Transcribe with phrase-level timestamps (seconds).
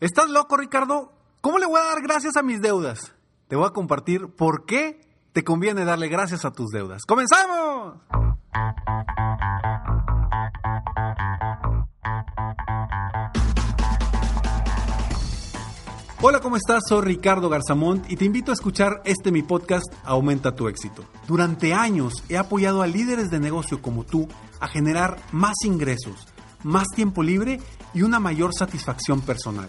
[0.00, 1.12] ¿Estás loco, Ricardo?
[1.40, 3.16] ¿Cómo le voy a dar gracias a mis deudas?
[3.48, 5.00] Te voy a compartir por qué
[5.32, 7.02] te conviene darle gracias a tus deudas.
[7.04, 7.96] ¡Comenzamos!
[16.20, 16.84] Hola, ¿cómo estás?
[16.88, 21.04] Soy Ricardo Garzamont y te invito a escuchar este mi podcast Aumenta tu éxito.
[21.26, 24.28] Durante años he apoyado a líderes de negocio como tú
[24.60, 26.28] a generar más ingresos,
[26.62, 27.60] más tiempo libre
[27.94, 29.68] y una mayor satisfacción personal.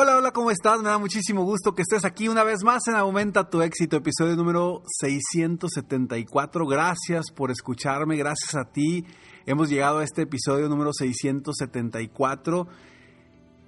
[0.00, 0.80] Hola, hola, ¿cómo estás?
[0.80, 4.36] Me da muchísimo gusto que estés aquí una vez más en Aumenta tu éxito, episodio
[4.36, 6.66] número 674.
[6.68, 9.04] Gracias por escucharme, gracias a ti.
[9.44, 12.68] Hemos llegado a este episodio número 674,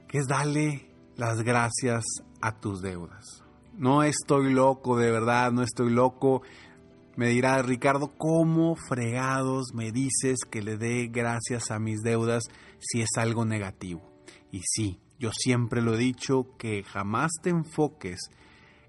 [0.06, 2.04] que es darle las gracias
[2.40, 3.42] a tus deudas.
[3.74, 6.42] No estoy loco, de verdad, no estoy loco.
[7.16, 12.44] Me dirá Ricardo, ¿cómo fregados me dices que le dé gracias a mis deudas
[12.78, 14.08] si es algo negativo?
[14.52, 18.18] Y sí, yo siempre lo he dicho que jamás te enfoques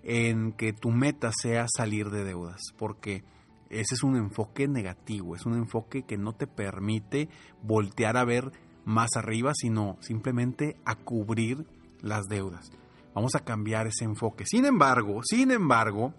[0.02, 3.26] en que tu meta sea salir de deudas, porque
[3.70, 7.28] ese es un enfoque negativo, es un enfoque que no te permite
[7.62, 8.54] voltear a ver
[8.86, 11.66] más arriba, sino simplemente a cubrir
[12.02, 12.72] las deudas.
[13.14, 14.46] Vamos a cambiar ese enfoque.
[14.46, 16.14] Sin embargo, sin embargo,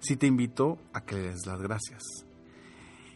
[0.00, 2.02] sí te invito a que le des las gracias.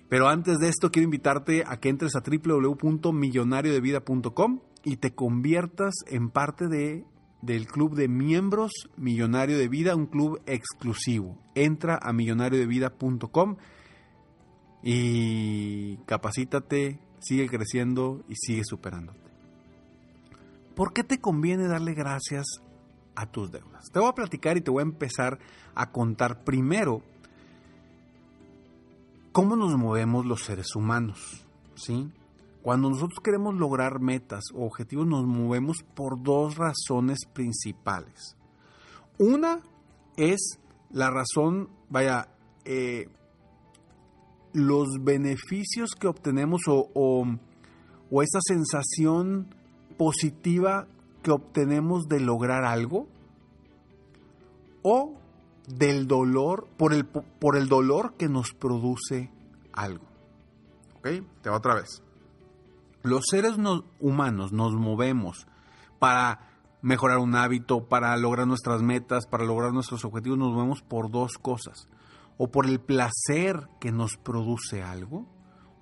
[0.08, 6.30] Pero antes de esto, quiero invitarte a que entres a www.millonariodevida.com y te conviertas en
[6.30, 7.04] parte de,
[7.40, 11.38] del club de miembros Millonario de Vida, un club exclusivo.
[11.54, 13.56] Entra a millonariodevida.com
[14.82, 19.20] y capacítate, sigue creciendo y sigue superándote.
[20.74, 22.46] ¿Por qué te conviene darle gracias
[23.14, 23.90] a tus deudas.
[23.92, 25.38] Te voy a platicar y te voy a empezar
[25.74, 27.02] a contar primero
[29.32, 31.44] cómo nos movemos los seres humanos,
[31.74, 32.10] ¿sí?
[32.62, 38.36] Cuando nosotros queremos lograr metas o objetivos nos movemos por dos razones principales.
[39.18, 39.60] Una
[40.16, 40.58] es
[40.90, 42.28] la razón, vaya,
[42.64, 43.08] eh,
[44.52, 49.54] los beneficios que obtenemos o, o, esa sensación
[49.96, 50.86] positiva
[51.22, 53.06] que obtenemos de lograr algo
[54.82, 55.14] o
[55.66, 59.30] del dolor, por el, por el dolor que nos produce
[59.72, 60.04] algo.
[60.98, 61.08] ¿Ok?
[61.42, 62.02] Te va otra vez.
[63.02, 63.56] Los seres
[64.00, 65.46] humanos nos movemos
[65.98, 66.48] para
[66.82, 71.38] mejorar un hábito, para lograr nuestras metas, para lograr nuestros objetivos, nos movemos por dos
[71.38, 71.88] cosas.
[72.38, 75.26] O por el placer que nos produce algo,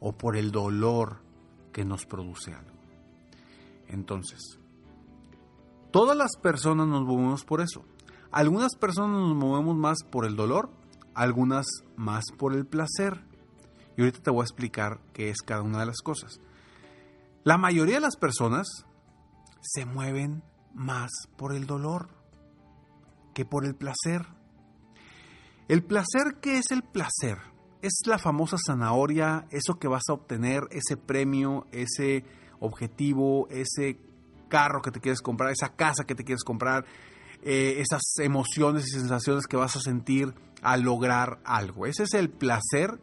[0.00, 1.22] o por el dolor
[1.72, 2.78] que nos produce algo.
[3.88, 4.60] Entonces,
[5.90, 7.84] Todas las personas nos movemos por eso.
[8.30, 10.70] Algunas personas nos movemos más por el dolor,
[11.14, 11.66] algunas
[11.96, 13.24] más por el placer.
[13.96, 16.40] Y ahorita te voy a explicar qué es cada una de las cosas.
[17.42, 18.66] La mayoría de las personas
[19.62, 20.42] se mueven
[20.74, 22.10] más por el dolor
[23.32, 24.26] que por el placer.
[25.66, 27.38] El placer, ¿qué es el placer?
[27.80, 32.24] Es la famosa zanahoria, eso que vas a obtener, ese premio, ese
[32.58, 33.98] objetivo, ese
[34.50, 36.84] carro que te quieres comprar, esa casa que te quieres comprar,
[37.42, 41.86] eh, esas emociones y sensaciones que vas a sentir al lograr algo.
[41.86, 43.00] Ese es el placer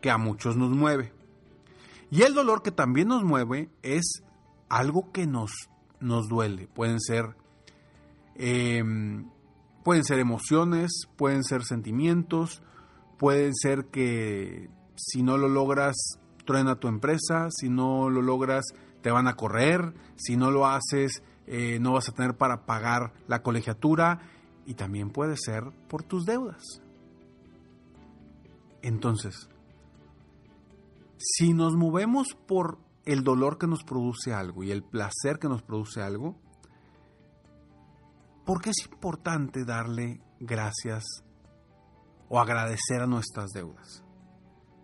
[0.00, 1.12] que a muchos nos mueve.
[2.12, 4.22] Y el dolor que también nos mueve es
[4.68, 5.50] algo que nos,
[5.98, 6.68] nos duele.
[6.68, 7.36] Pueden ser,
[8.34, 9.30] em,
[9.82, 12.62] pueden ser emociones, pueden ser sentimientos,
[13.18, 15.96] pueden ser que si no lo logras,
[16.44, 18.66] truena tu empresa, si no lo logras,
[19.00, 23.14] te van a correr, si no lo haces, eh, no vas a tener para pagar
[23.26, 24.20] la colegiatura
[24.66, 26.82] y también puede ser por tus deudas.
[28.82, 29.48] Entonces,
[31.22, 35.62] si nos movemos por el dolor que nos produce algo y el placer que nos
[35.62, 36.36] produce algo,
[38.44, 41.04] ¿por qué es importante darle gracias
[42.28, 44.04] o agradecer a nuestras deudas?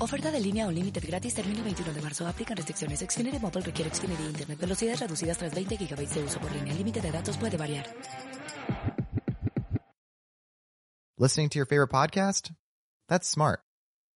[0.00, 2.24] Oferta de línea o límite gratis termina el 21 de marzo.
[2.24, 3.00] Aplican restricciones.
[3.00, 4.60] Xfinity Mobile requiere Xfinity Internet.
[4.60, 6.72] Velocidades reducidas tras 20 GB de uso por línea.
[6.72, 7.84] El límite de datos puede variar.
[11.18, 12.52] Listening to your favorite podcast?
[13.08, 13.58] That's smart.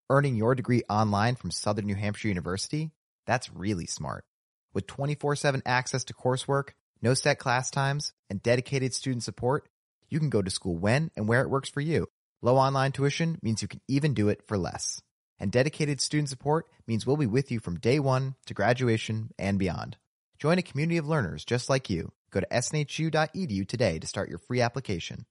[0.08, 2.92] Earning your degree online from Southern New Hampshire University?
[3.26, 4.24] That's really smart.
[4.72, 9.68] With 24-7 access to coursework, no set class times, and dedicated student support,
[10.08, 12.06] you can go to school when and where it works for you.
[12.40, 15.02] Low online tuition means you can even do it for less.
[15.42, 19.58] And dedicated student support means we'll be with you from day one to graduation and
[19.58, 19.96] beyond.
[20.38, 22.12] Join a community of learners just like you.
[22.30, 25.26] Go to snhu.edu today to start your free application.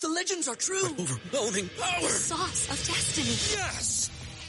[0.00, 0.84] The legends are true.
[1.00, 2.00] overwhelming power!
[2.00, 3.58] The sauce of destiny.
[3.60, 4.10] Yes!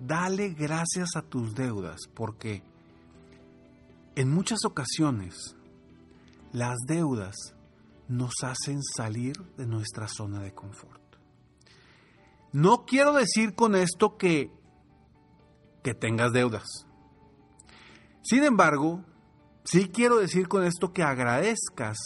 [0.00, 2.62] Dale gracias a tus deudas porque
[4.14, 5.56] en muchas ocasiones
[6.52, 7.34] las deudas
[8.08, 11.02] nos hacen salir de nuestra zona de confort.
[12.52, 14.50] No quiero decir con esto que,
[15.82, 16.86] que tengas deudas.
[18.22, 19.04] Sin embargo,
[19.64, 21.98] sí quiero decir con esto que agradezcas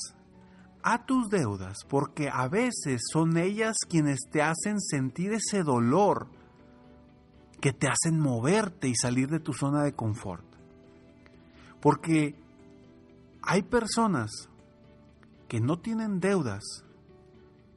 [0.83, 6.29] a tus deudas porque a veces son ellas quienes te hacen sentir ese dolor
[7.61, 10.45] que te hacen moverte y salir de tu zona de confort.
[11.81, 12.35] Porque
[13.43, 14.31] hay personas
[15.49, 16.63] que no tienen deudas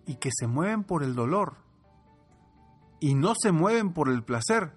[0.05, 1.57] y que se mueven por el dolor
[2.99, 4.71] y no se mueven por el placer,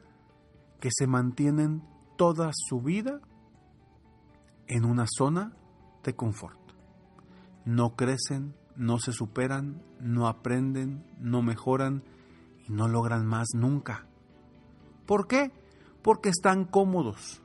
[0.81, 1.83] que se mantienen
[2.17, 3.21] toda su vida
[4.67, 5.53] en una zona
[6.03, 6.59] de confort.
[7.65, 12.03] No crecen, no se superan, no aprenden, no mejoran
[12.67, 14.07] y no logran más nunca.
[15.07, 15.53] ¿Por qué?
[16.03, 17.41] Porque están cómodos.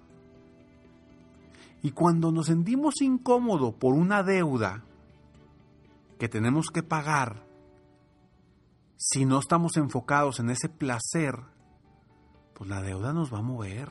[1.84, 4.84] Y cuando nos sentimos incómodos por una deuda
[6.20, 7.44] que tenemos que pagar,
[8.98, 11.36] si no estamos enfocados en ese placer,
[12.54, 13.90] pues la deuda nos va a mover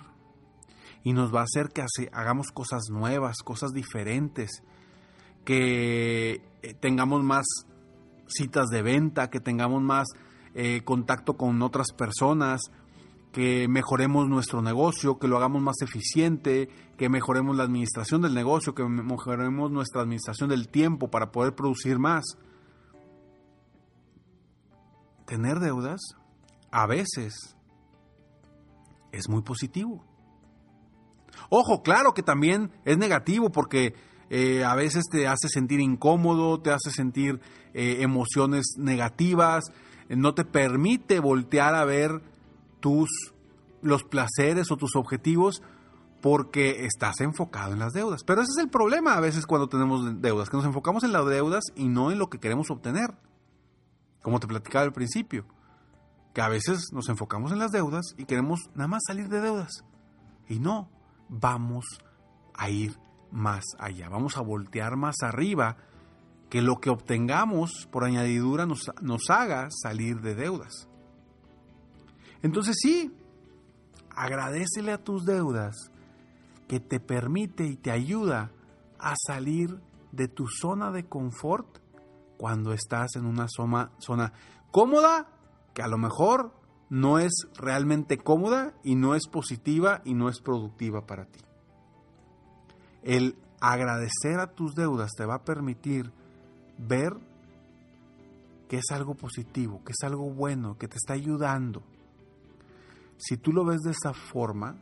[1.02, 4.62] y nos va a hacer que hagamos cosas nuevas, cosas diferentes,
[5.44, 7.44] que eh, tengamos más
[8.28, 10.06] citas de venta, que tengamos más
[10.54, 12.60] eh, contacto con otras personas,
[13.32, 18.75] que mejoremos nuestro negocio, que lo hagamos más eficiente, que mejoremos la administración del negocio,
[18.75, 22.25] que mejoremos nuestra administración del tiempo para poder producir más.
[25.26, 26.00] Tener deudas
[26.72, 27.56] a veces
[29.12, 30.04] es muy positivo.
[31.49, 33.94] Ojo, claro que también es negativo porque
[34.28, 37.40] eh, a veces te hace sentir incómodo, te hace sentir
[37.75, 39.64] eh, emociones negativas,
[40.08, 42.22] no te permite voltear a ver
[42.80, 43.08] tus
[43.82, 45.62] los placeres o tus objetivos
[46.20, 48.25] porque estás enfocado en las deudas.
[48.25, 51.26] Pero ese es el problema a veces cuando tenemos deudas, que nos enfocamos en las
[51.26, 53.14] deudas y no en lo que queremos obtener.
[54.22, 55.46] Como te platicaba al principio,
[56.34, 59.84] que a veces nos enfocamos en las deudas y queremos nada más salir de deudas.
[60.46, 60.90] Y no,
[61.28, 61.87] vamos
[62.54, 62.99] a ir
[63.30, 65.76] más allá, vamos a voltear más arriba,
[66.50, 70.89] que lo que obtengamos por añadidura nos, nos haga salir de deudas.
[72.42, 73.12] Entonces sí,
[74.14, 75.90] agradecele a tus deudas
[76.68, 78.52] que te permite y te ayuda
[78.99, 79.80] a salir
[80.12, 81.78] de tu zona de confort
[82.37, 84.32] cuando estás en una zona, zona
[84.70, 85.28] cómoda,
[85.75, 86.52] que a lo mejor
[86.88, 91.40] no es realmente cómoda y no es positiva y no es productiva para ti.
[93.02, 96.12] El agradecer a tus deudas te va a permitir
[96.78, 97.14] ver
[98.68, 101.82] que es algo positivo, que es algo bueno, que te está ayudando.
[103.20, 104.76] Si tú lo ves de esa forma,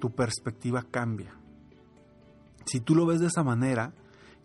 [0.00, 1.32] tu perspectiva cambia.
[2.66, 3.94] Si tú lo ves de esa manera,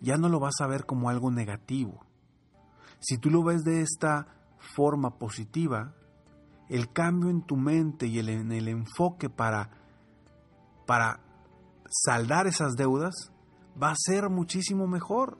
[0.01, 2.05] ya no lo vas a ver como algo negativo.
[2.99, 4.27] Si tú lo ves de esta
[4.75, 5.95] forma positiva,
[6.69, 9.71] el cambio en tu mente y el, en el enfoque para,
[10.85, 11.19] para
[11.89, 13.31] saldar esas deudas
[13.81, 15.39] va a ser muchísimo mejor.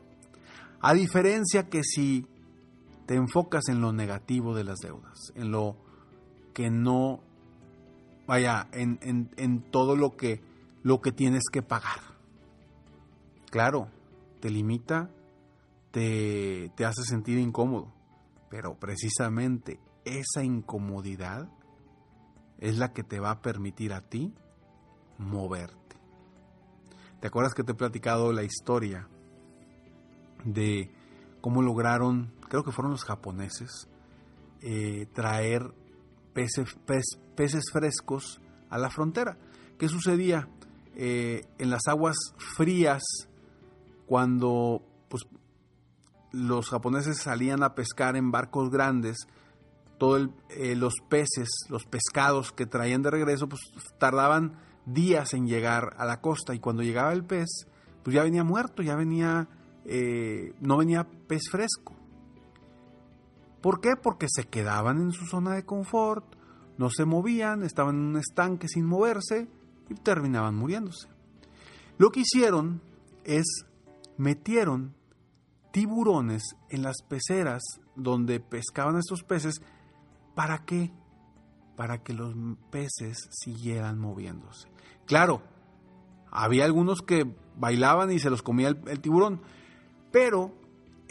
[0.82, 2.25] A diferencia que si
[3.05, 5.77] te enfocas en lo negativo de las deudas, en lo
[6.53, 7.22] que no,
[8.27, 10.41] vaya, en, en, en todo lo que,
[10.83, 12.00] lo que tienes que pagar.
[13.50, 13.88] Claro,
[14.39, 15.10] te limita,
[15.91, 17.93] te, te hace sentir incómodo,
[18.50, 21.50] pero precisamente esa incomodidad
[22.60, 24.33] es la que te va a permitir a ti
[25.17, 25.98] moverte.
[27.19, 29.07] ¿Te acuerdas que te he platicado la historia
[30.43, 30.91] de
[31.41, 33.88] cómo lograron, creo que fueron los japoneses,
[34.62, 35.74] eh, traer
[36.34, 39.38] peces, frescos a la frontera?
[39.78, 40.48] ¿Qué sucedía?
[40.96, 42.18] Eh, en las aguas
[42.56, 43.02] frías,
[44.06, 45.24] cuando pues,
[46.32, 49.28] los japoneses salían a pescar en barcos grandes,
[49.98, 53.62] todos eh, los peces, los pescados que traían de regreso, pues
[53.98, 57.68] tardaban días en llegar a la costa y cuando llegaba el pez,
[58.04, 59.48] pues ya venía muerto, ya venía,
[59.86, 61.96] eh, no venía pez fresco.
[63.63, 63.96] ¿Por qué?
[63.96, 66.25] Porque se quedaban en su zona de confort,
[66.77, 69.48] no se movían, estaban en un estanque sin moverse
[69.89, 71.08] y terminaban muriéndose.
[71.98, 72.82] Lo que hicieron
[73.24, 73.46] es
[74.17, 74.93] metieron
[75.72, 77.62] tiburones en las peceras
[77.96, 79.62] donde pescaban estos peces.
[80.36, 80.91] ¿Para qué?
[81.77, 82.36] Para que los
[82.70, 84.67] peces siguieran moviéndose.
[85.05, 85.41] Claro,
[86.32, 89.41] había algunos que bailaban y se los comía el, tiburón,
[90.12, 90.53] pero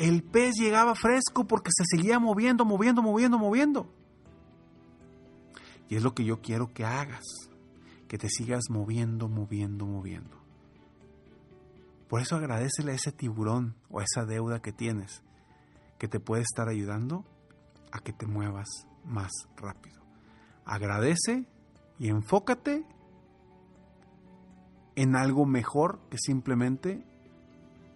[0.02, 3.88] el pez llegaba fresco porque se seguía moviendo, moviendo, moviendo, moviendo.
[5.88, 7.22] Y es lo que yo quiero que hagas,
[8.08, 10.42] que te sigas moviendo, moviendo, moviendo.
[12.08, 15.22] Por eso agradecele a ese tiburón o a esa deuda que tienes,
[15.98, 17.24] que te puede estar ayudando
[17.92, 18.66] a que te muevas
[19.04, 20.02] más rápido.
[20.64, 21.46] Agradece
[22.00, 22.84] y enfócate
[24.96, 27.06] en algo mejor que simplemente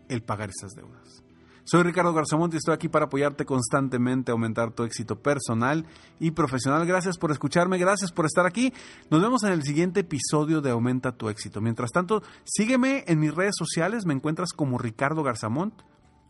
[0.08, 1.25] el pagar esas deudas.
[1.66, 5.84] Soy Ricardo Garzamont y estoy aquí para apoyarte constantemente aumentar tu éxito personal
[6.20, 6.86] y profesional.
[6.86, 8.72] Gracias por escucharme, gracias por estar aquí.
[9.10, 11.60] Nos vemos en el siguiente episodio de Aumenta tu éxito.
[11.60, 15.74] Mientras tanto, sígueme en mis redes sociales, me encuentras como Ricardo Garzamont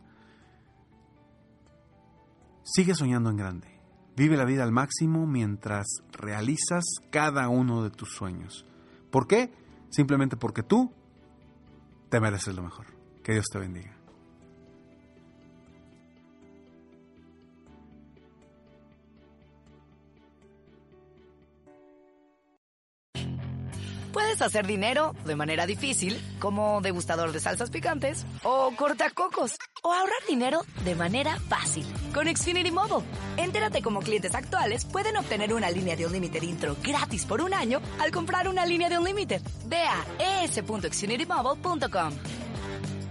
[2.63, 3.79] Sigue soñando en grande.
[4.17, 8.65] Vive la vida al máximo mientras realizas cada uno de tus sueños.
[9.09, 9.62] ¿Por qué?
[9.93, 10.91] Simplemente porque tú
[12.09, 12.87] te mereces lo mejor.
[13.23, 13.95] Que Dios te bendiga.
[24.11, 30.21] Puedes hacer dinero de manera difícil, como degustador de salsas picantes, o cortacocos, o ahorrar
[30.27, 33.05] dinero de manera fácil con Xfinity Mobile.
[33.37, 37.53] Entérate cómo clientes actuales pueden obtener una línea de un límite intro gratis por un
[37.53, 39.41] año al comprar una línea de un límite.
[39.65, 42.13] Ve a es.xfinitymobile.com.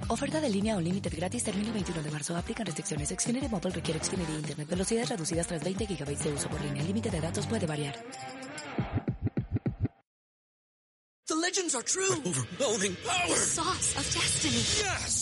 [0.08, 2.36] Oferta de línea o límite gratis termina el 21 de marzo.
[2.36, 3.08] Aplican restricciones.
[3.08, 4.68] Xfinity Mobile requiere Xfinity Internet.
[4.68, 6.82] Velocidades reducidas tras 20 GB de uso por línea.
[6.82, 7.94] El límite de datos puede variar.
[11.28, 12.12] The legends are true.
[12.26, 13.36] Overwhelming power!
[13.36, 14.56] Sauce of destiny.
[14.56, 15.21] Yes!